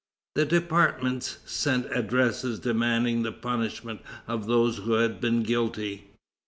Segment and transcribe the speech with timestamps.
[0.33, 6.09] The departments sent addresses demanding the punishment of those who had been guilty.